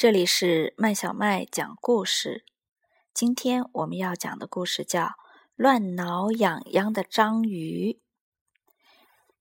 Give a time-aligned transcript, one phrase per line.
[0.00, 2.46] 这里是麦小麦讲故事。
[3.12, 5.02] 今天我们要讲的故事叫
[5.56, 7.92] 《乱挠痒痒的章鱼》。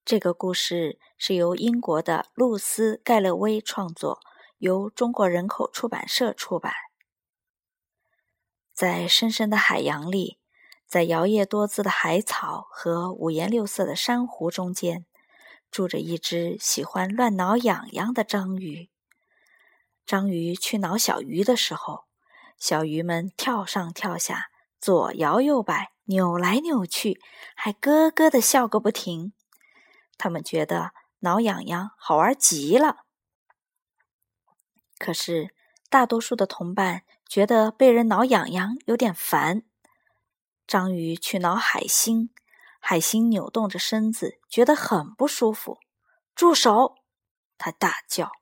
[0.03, 4.19] 这个故事是由英国的露丝·盖勒威创作，
[4.57, 6.73] 由中国人口出版社出版。
[8.73, 10.39] 在深深的海洋里，
[10.85, 15.05] 在摇曳多姿的海草和五颜六色的珊瑚中间，
[15.71, 18.89] 住着一只喜欢乱挠痒痒的章鱼。
[20.09, 22.05] 章鱼去挠小鱼的时候，
[22.57, 24.49] 小鱼们跳上跳下，
[24.81, 27.21] 左摇右摆，扭来扭去，
[27.55, 29.33] 还咯咯的笑个不停。
[30.17, 33.05] 他们觉得挠痒痒好玩极了。
[34.97, 35.53] 可是，
[35.91, 39.61] 大多数的同伴觉得被人挠痒痒有点烦。
[40.65, 42.31] 章鱼去挠海星，
[42.79, 45.77] 海星扭动着身子，觉得很不舒服。
[46.33, 46.95] 住手！
[47.59, 48.38] 他大叫。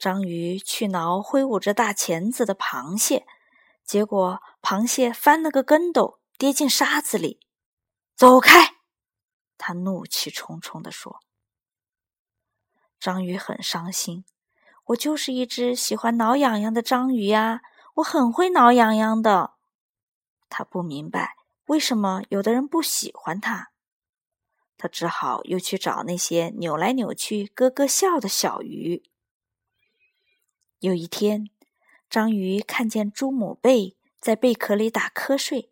[0.00, 3.26] 章鱼去挠挥舞着大钳子的螃蟹，
[3.84, 7.38] 结果螃蟹翻了个跟斗，跌进沙子里。
[8.16, 8.76] 走开！
[9.58, 11.20] 他怒气冲冲地说。
[12.98, 14.24] 章鱼很伤心。
[14.86, 17.60] 我就是一只喜欢挠痒痒的章鱼呀，
[17.96, 19.52] 我很会挠痒痒的。
[20.48, 23.70] 他不明白为什么有的人不喜欢他。
[24.78, 29.09] 他只好又去找那些扭来扭去、咯咯笑的小鱼。
[30.80, 31.50] 有一天，
[32.08, 35.68] 章鱼看见朱母贝在贝壳里打瞌睡，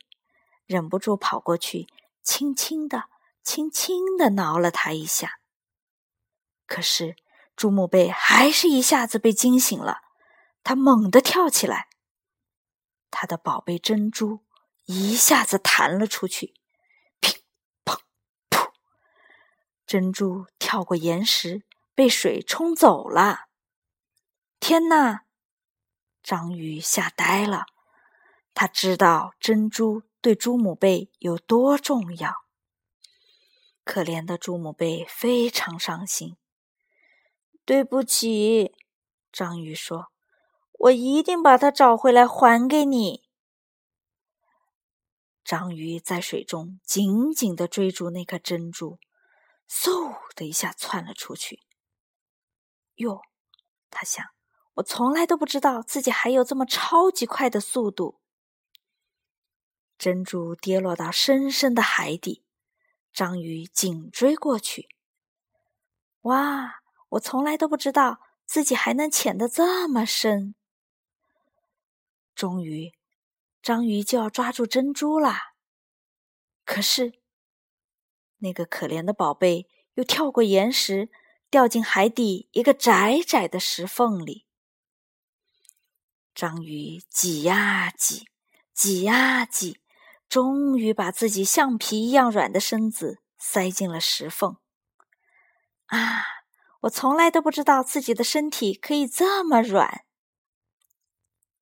[0.66, 1.86] 忍不住跑过去，
[2.22, 3.04] 轻轻的、
[3.42, 5.40] 轻轻的挠了它一下。
[6.66, 7.16] 可是，
[7.56, 10.02] 朱母贝还是一下子被惊醒了，
[10.62, 11.88] 它猛地跳起来，
[13.10, 14.44] 它的宝贝珍珠
[14.84, 16.52] 一下子弹了出去，
[17.20, 17.40] 乒
[17.82, 17.98] 乓
[18.50, 18.72] 噗，
[19.86, 21.62] 珍珠跳过岩石，
[21.94, 23.47] 被水冲走了。
[24.68, 25.24] 天哪！
[26.22, 27.64] 章鱼吓呆了。
[28.52, 32.44] 他知道珍珠对朱母贝有多重要。
[33.82, 36.36] 可怜的朱母贝非常伤心。
[37.64, 38.76] 对不起，
[39.32, 40.12] 章鱼说
[40.80, 43.24] ：“我一定把它找回来还给你。”
[45.42, 48.98] 章鱼在水中紧紧的追逐那颗珍珠，
[49.66, 51.62] 嗖的一下窜了出去。
[52.96, 53.22] 哟，
[53.88, 54.22] 他想。
[54.78, 58.20] 我从来都不知道自己还有这么超级快的速度。
[59.96, 62.44] 珍珠跌落到深深的海底，
[63.12, 64.88] 章鱼紧追过去。
[66.22, 66.76] 哇！
[67.10, 70.54] 我从来都不知道自己还能潜得这么深。
[72.34, 72.92] 终于，
[73.62, 75.54] 章鱼就要抓住珍珠啦。
[76.64, 77.14] 可是，
[78.36, 81.10] 那个可怜的宝贝又跳过岩石，
[81.50, 84.46] 掉进海底一个窄窄的石缝里。
[86.38, 88.28] 章鱼挤呀挤，
[88.72, 89.80] 挤呀挤，
[90.28, 94.56] 终于把自己橡皮一样软的身子塞进了石缝。
[95.86, 96.22] 啊！
[96.82, 100.04] 我从来都不知道自己的身体可以这么软。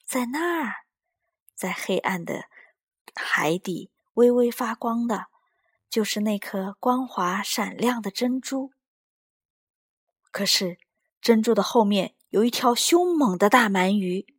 [0.05, 0.85] 在那儿，
[1.55, 2.45] 在黑暗的
[3.15, 5.29] 海底微微发光的，
[5.89, 8.73] 就是那颗光滑闪亮的珍珠。
[10.31, 10.77] 可是，
[11.23, 14.36] 珍珠的后面有一条凶猛的大鳗鱼。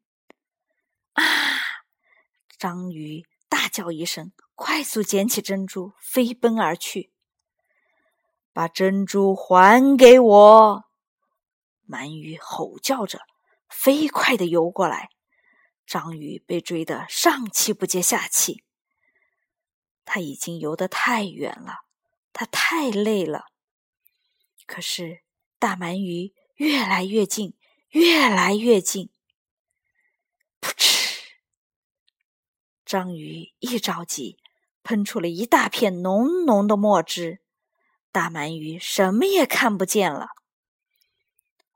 [2.58, 7.12] 章鱼大叫一声，快速捡起珍珠，飞奔而去。
[8.52, 10.84] 把珍珠还给我！
[11.88, 13.20] 鳗鱼吼叫着，
[13.70, 15.10] 飞快的游过来。
[15.86, 18.64] 章鱼被追得上气不接下气。
[20.04, 21.82] 他已经游得太远了，
[22.34, 23.46] 他太累了。
[24.66, 25.22] 可是
[25.60, 27.56] 大鳗鱼越来越近，
[27.90, 29.12] 越来越近。
[32.88, 34.38] 章鱼一着急，
[34.82, 37.42] 喷出了一大片浓浓的墨汁，
[38.14, 40.30] 大鳗鱼什么也看不见了。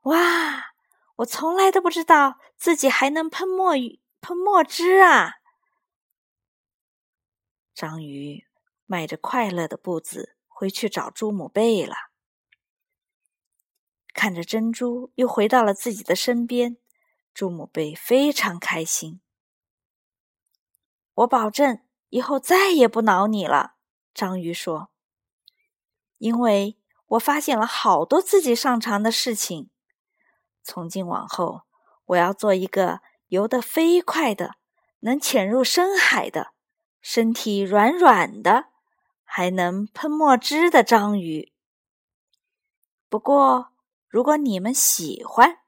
[0.04, 0.72] 哇！
[1.16, 5.34] 我从来都不知道自己还能喷墨鱼、喷墨汁啊！
[7.74, 8.46] 章鱼
[8.86, 11.94] 迈着快乐的步子回去找朱母贝了。
[14.14, 16.78] 看着珍珠又回到了自己的身边，
[17.34, 19.20] 朱母贝非常开心。
[21.14, 23.74] 我保证以后再也不挠你了，
[24.14, 24.90] 章鱼说。
[26.18, 26.78] 因为
[27.08, 29.70] 我发现了好多自己擅长的事情。
[30.62, 31.62] 从今往后，
[32.06, 34.54] 我要做一个游得飞快的、
[35.00, 36.52] 能潜入深海的、
[37.00, 38.66] 身体软软的、
[39.24, 41.52] 还能喷墨汁的章鱼。
[43.08, 43.72] 不过，
[44.08, 45.58] 如果你们喜欢，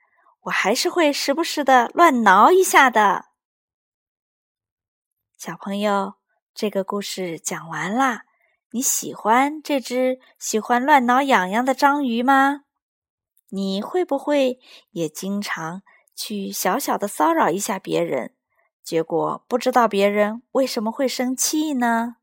[0.43, 3.27] 我还是会时不时的乱挠一下的。
[5.45, 6.15] 小朋友，
[6.55, 8.25] 这个故事讲完啦。
[8.71, 12.63] 你喜欢这只喜欢乱挠痒痒的章鱼吗？
[13.51, 14.59] 你会不会
[14.93, 15.83] 也经常
[16.17, 18.35] 去小小的骚扰一下别人，
[18.83, 22.17] 结果不知道别人为什么会生气呢？